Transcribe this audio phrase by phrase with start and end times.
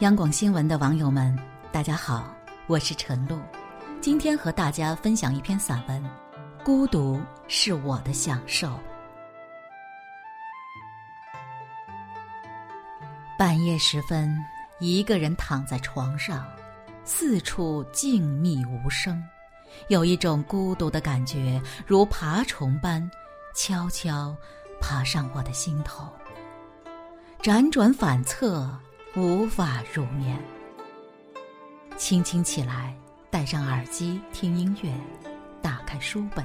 [0.00, 1.38] 央广新闻的网友们，
[1.70, 2.34] 大家好，
[2.66, 3.38] 我是陈露，
[4.00, 6.02] 今天和大家分享一篇散文
[6.64, 8.66] 《孤独是我的享受》。
[13.38, 14.36] 半夜时分，
[14.80, 16.44] 一个人躺在床上，
[17.04, 19.22] 四处静谧无声，
[19.86, 23.08] 有一种孤独的感觉，如爬虫般
[23.54, 24.36] 悄悄
[24.80, 26.12] 爬上我的心头，
[27.40, 28.68] 辗转反侧。
[29.16, 30.36] 无法入眠。
[31.96, 32.92] 轻轻起来，
[33.30, 34.92] 戴上耳机听音乐，
[35.62, 36.44] 打开书本。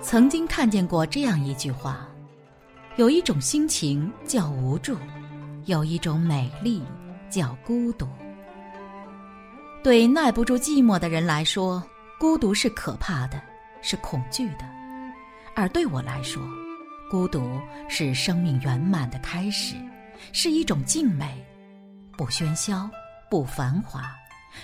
[0.00, 2.08] 曾经看见过这样一句话：
[2.96, 4.96] 有一种心情叫无助，
[5.66, 6.82] 有一种美丽
[7.30, 8.08] 叫孤独。
[9.80, 11.80] 对耐不住寂寞的人来说，
[12.18, 13.40] 孤独是可怕的，
[13.80, 14.64] 是恐惧的；
[15.54, 16.42] 而对我来说，
[17.12, 17.60] 孤独
[17.90, 19.76] 是生命圆满的开始，
[20.32, 21.44] 是一种静美，
[22.16, 22.88] 不喧嚣，
[23.28, 24.10] 不繁华，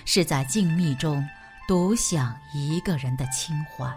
[0.03, 1.23] 是在静谧中
[1.67, 3.95] 独享一个人的清欢。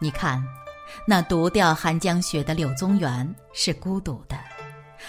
[0.00, 0.44] 你看，
[1.06, 4.36] 那独钓寒江雪的柳宗元是孤独的，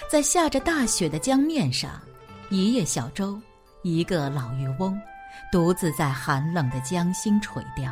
[0.08, 2.00] 在下着大雪的江面上，
[2.52, 3.42] 一叶小舟，
[3.82, 4.96] 一个老渔翁，
[5.52, 7.92] 独自在寒冷的江心垂钓。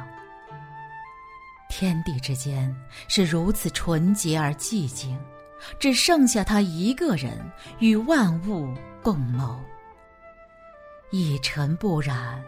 [1.72, 2.75] 天地之间
[3.08, 5.17] 是如此纯洁而寂静，
[5.80, 7.39] 只剩下他一个人
[7.80, 8.67] 与万物
[9.02, 9.58] 共谋。
[11.11, 12.44] 一尘不染，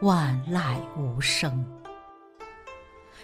[0.00, 1.64] 万籁无声。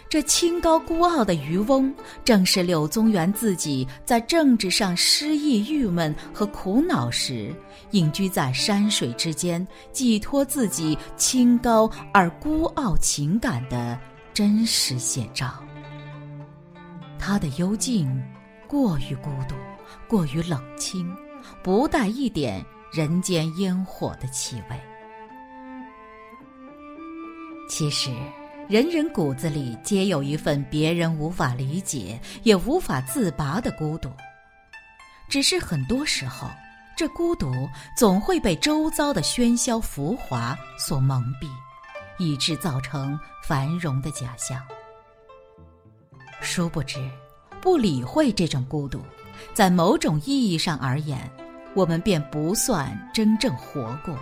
[0.07, 7.53] 这清高孤傲的渔翁，正是柳宗元自己在政治上失意、郁闷和苦恼时，
[7.91, 13.99] 隐居在山水之间，寄托自己清高而孤傲情感的。
[14.33, 15.63] 真实写照。
[17.19, 18.21] 他的幽静
[18.67, 19.55] 过于孤独，
[20.07, 21.15] 过于冷清，
[21.61, 24.77] 不带一点人间烟火的气味。
[27.69, 28.11] 其实，
[28.67, 34.09] 人人骨子里皆有一份别人无法理解也无法自拔的孤独，
[35.29, 36.49] 只是很多时候，
[36.95, 37.51] 这孤独
[37.95, 41.47] 总会被周遭的喧嚣浮华所蒙蔽。
[42.17, 44.61] 以致造成繁荣的假象。
[46.41, 46.99] 殊不知，
[47.61, 49.01] 不理会这种孤独，
[49.53, 51.31] 在某种意义上而言，
[51.73, 54.17] 我们便不算真正活过。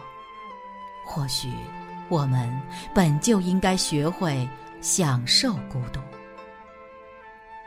[1.05, 1.49] 或许，
[2.09, 2.61] 我们
[2.93, 4.47] 本就应该学会
[4.81, 5.99] 享受孤独。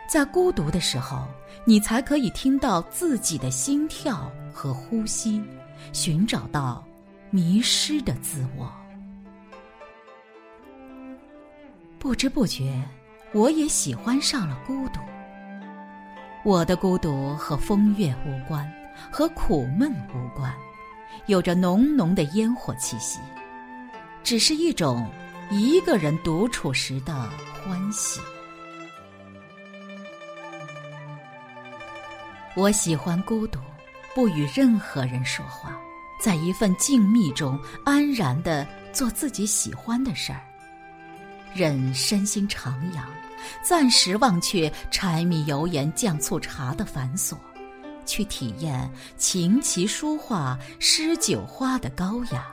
[0.08, 1.26] 在孤独的时候，
[1.64, 5.42] 你才可以听到自己的心跳和呼吸，
[5.92, 6.84] 寻找到
[7.30, 8.70] 迷失的自我。
[12.04, 12.70] 不知不觉，
[13.32, 15.00] 我也喜欢上了孤独。
[16.44, 18.70] 我的孤独和风月无关，
[19.10, 20.54] 和苦闷无关，
[21.28, 23.20] 有着浓浓的烟火气息，
[24.22, 25.10] 只是一种
[25.50, 27.26] 一个人独处时的
[27.64, 28.20] 欢喜。
[32.54, 33.58] 我喜欢孤独，
[34.14, 35.74] 不与任何人说话，
[36.20, 40.40] 在一份静谧中安然的做自己喜欢的事儿。
[41.54, 43.04] 任身心徜徉，
[43.62, 47.36] 暂时忘却柴米油盐酱醋茶的繁琐，
[48.04, 52.46] 去体验琴棋书画诗酒花的高雅。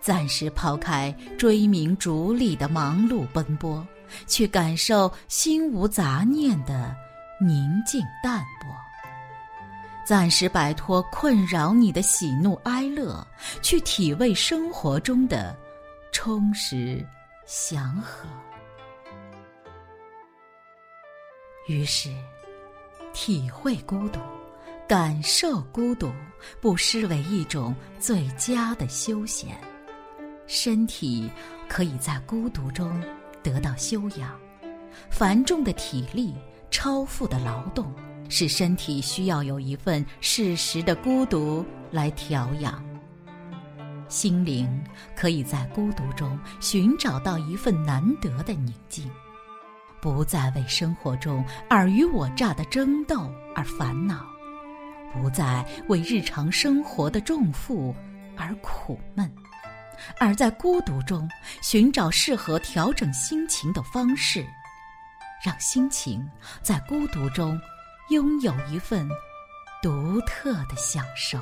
[0.00, 3.86] 暂时抛开追名逐利的忙碌奔波，
[4.26, 6.94] 去感受心无杂念的
[7.40, 8.74] 宁静淡泊。
[10.06, 13.26] 暂时摆脱困扰你的喜怒哀乐，
[13.60, 15.54] 去体味生活中的
[16.12, 17.04] 充实。
[17.50, 18.28] 祥和。
[21.66, 22.14] 于是，
[23.14, 24.20] 体会孤独，
[24.86, 26.12] 感受孤独，
[26.60, 29.58] 不失为一种最佳的休闲。
[30.46, 31.30] 身体
[31.70, 33.02] 可以在孤独中
[33.42, 34.38] 得到修养。
[35.08, 36.34] 繁重的体力、
[36.70, 37.90] 超负的劳动，
[38.28, 42.84] 使身体需要有一份适时的孤独来调养。
[44.08, 44.82] 心灵
[45.14, 49.10] 可以在孤独中寻找到一份难得的宁静，
[50.00, 54.24] 不再为生活中尔虞我诈的争斗而烦恼，
[55.12, 57.94] 不再为日常生活的重负
[58.36, 59.30] 而苦闷，
[60.18, 61.28] 而在孤独中
[61.60, 64.46] 寻找适合调整心情的方式，
[65.44, 66.26] 让心情
[66.62, 67.60] 在孤独中
[68.10, 69.06] 拥有一份
[69.82, 71.38] 独特的享受。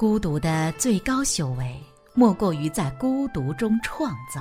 [0.00, 1.78] 孤独的最高修为，
[2.14, 4.40] 莫过于在孤独中创造，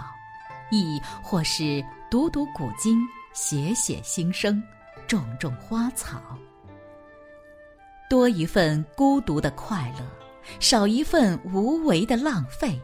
[0.71, 2.97] 亦或是读读古今，
[3.33, 4.63] 写写心声，
[5.05, 6.21] 种种花草。
[8.09, 10.05] 多一份孤独的快乐，
[10.61, 12.79] 少一份无为的浪费，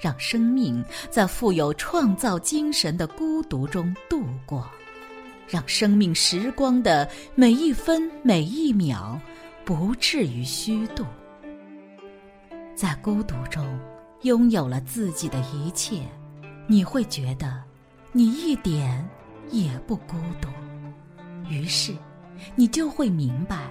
[0.00, 4.66] 让生命在富有创造精神的孤独中度过，
[5.46, 9.20] 让生命时光的每一分每一秒
[9.62, 11.04] 不至于虚度。
[12.78, 13.76] 在孤独中
[14.22, 16.00] 拥有了自己的一切，
[16.68, 17.60] 你会觉得
[18.12, 19.04] 你一点
[19.50, 20.48] 也不孤独。
[21.50, 21.92] 于是，
[22.54, 23.68] 你就会明白。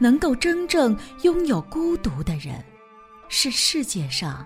[0.00, 2.62] 能够真正拥有孤独的人，
[3.28, 4.44] 是世界上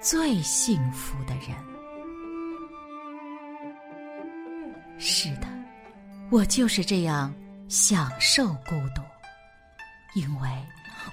[0.00, 1.48] 最幸福的人。
[4.96, 5.48] 是的，
[6.30, 7.34] 我就是这样
[7.68, 9.02] 享受孤独，
[10.14, 10.48] 因为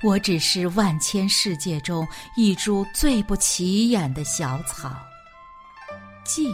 [0.02, 4.96] 我只是万千世界中一株最不起眼的小草。
[6.24, 6.52] 静，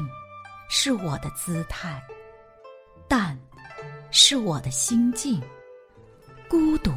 [0.69, 2.01] 是我的姿态；
[3.07, 3.37] 淡，
[4.11, 5.41] 是我的心境。
[6.49, 6.91] 孤独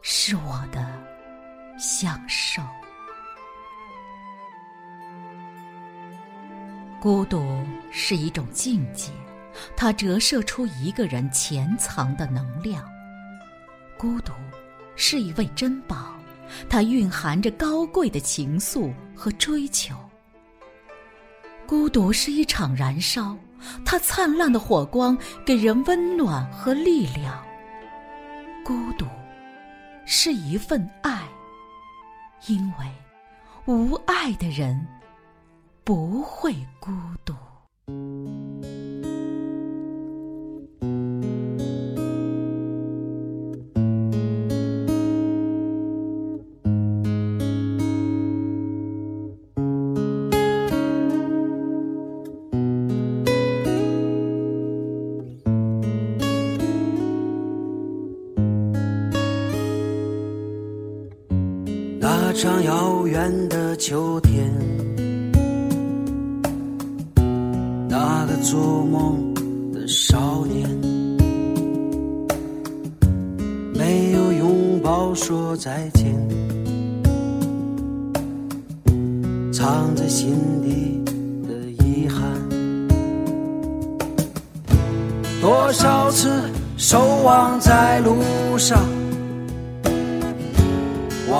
[0.00, 0.90] 是我的
[1.78, 2.62] 享受。
[7.00, 9.10] 孤独是一种境界，
[9.76, 12.88] 它折射出一个人潜藏的能量。
[13.98, 14.32] 孤独
[14.96, 16.14] 是一位珍宝，
[16.68, 19.94] 它蕴含着高贵的情愫和追求。
[21.66, 23.36] 孤独是一场燃烧，
[23.84, 27.42] 它灿烂的火光给人温暖和力量。
[28.64, 29.06] 孤独
[30.04, 31.22] 是一份爱，
[32.46, 32.86] 因为
[33.66, 34.86] 无爱的人
[35.84, 36.90] 不会孤
[37.24, 37.34] 独。
[62.34, 64.50] 那场遥远的秋天，
[67.86, 69.34] 那个做梦
[69.70, 70.66] 的少年，
[73.74, 76.10] 没有拥抱说再见，
[79.52, 81.04] 藏在心底
[81.46, 82.18] 的遗憾，
[85.42, 86.30] 多少次
[86.78, 88.16] 守望在路
[88.56, 89.01] 上。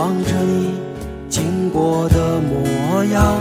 [0.03, 0.75] 望着你
[1.29, 3.39] 经过的模样，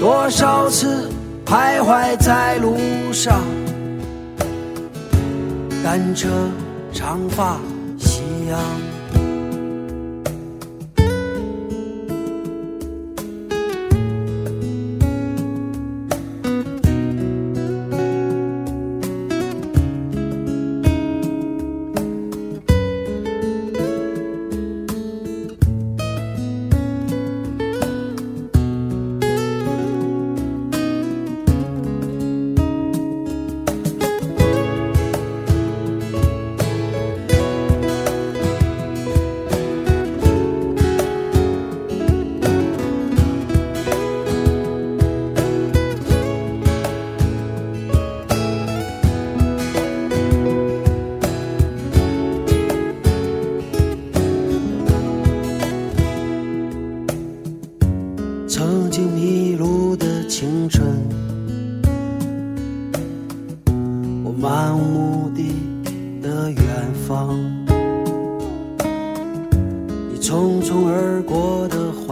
[0.00, 1.08] 多少次
[1.44, 2.76] 徘徊在路
[3.12, 3.40] 上，
[5.84, 6.28] 单车
[6.92, 7.56] 长发
[8.00, 8.85] 夕阳。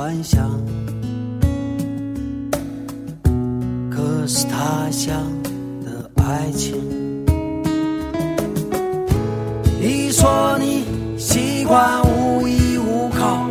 [0.04, 0.50] 幻想，
[3.90, 5.16] 可是他乡
[5.82, 6.74] 的爱情。
[9.80, 10.84] 你说你
[11.16, 13.48] 习惯无依无靠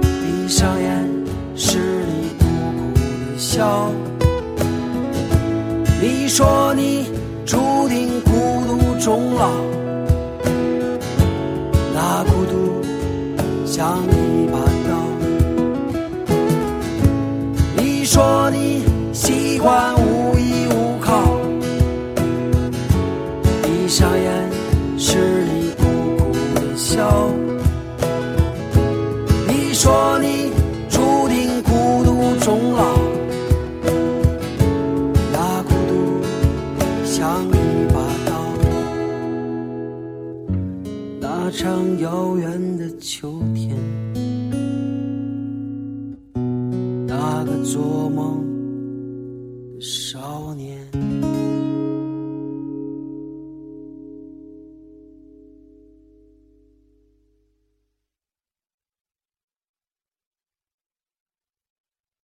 [0.00, 1.06] 闭上眼
[1.54, 3.36] 是你。
[3.36, 3.92] 笑，
[6.00, 7.10] 你说你
[7.44, 7.58] 注
[7.90, 8.30] 定孤
[8.66, 9.50] 独终老，
[11.94, 12.82] 那孤独
[13.66, 13.98] 像
[19.66, 21.40] 习惯无依无靠，
[23.64, 24.48] 闭上眼
[24.96, 25.82] 是你苦
[26.16, 27.28] 苦的笑。
[29.48, 30.52] 你说你
[30.88, 32.96] 注定孤独终老。
[35.32, 36.22] 那孤独
[37.04, 37.52] 像一
[37.92, 38.30] 把刀。
[41.20, 43.76] 那场遥远的秋天，
[47.04, 48.45] 那个做梦
[49.88, 51.05] 少年。